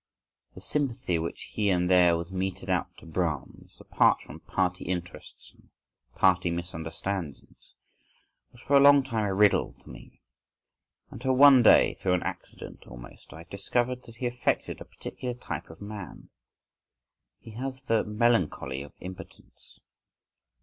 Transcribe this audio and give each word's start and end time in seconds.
The 0.55 0.61
sympathy 0.61 1.19
which 1.19 1.51
here 1.53 1.75
and 1.75 1.87
there 1.87 2.17
was 2.17 2.31
meted 2.31 2.71
out 2.71 2.87
to 2.97 3.05
Brahms, 3.05 3.77
apart 3.79 4.19
from 4.19 4.39
party 4.39 4.83
interests 4.85 5.53
and 5.53 5.69
party 6.15 6.49
misunderstandings, 6.49 7.75
was 8.51 8.61
for 8.61 8.73
a 8.75 8.79
long 8.79 9.03
time 9.03 9.25
a 9.25 9.33
riddle 9.35 9.73
to 9.81 9.89
me, 9.91 10.23
until 11.11 11.33
one 11.35 11.61
day 11.61 11.93
through 11.93 12.13
an 12.13 12.23
accident, 12.23 12.87
almost, 12.87 13.31
I 13.31 13.43
discovered 13.43 14.01
that 14.05 14.15
he 14.15 14.25
affected 14.25 14.81
a 14.81 14.85
particular 14.85 15.35
type 15.35 15.69
of 15.69 15.79
man. 15.79 16.29
He 17.37 17.51
has 17.51 17.83
the 17.83 18.03
melancholy 18.03 18.81
of 18.81 18.93
impotence. 19.01 19.81